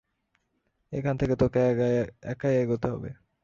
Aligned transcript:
এখান 0.93 1.15
থেকে 1.17 1.35
তোকে 1.35 1.59
একাই 2.23 2.53
এগোতে 2.61 2.87
হবে। 2.87 3.09